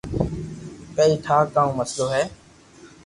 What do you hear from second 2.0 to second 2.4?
ھي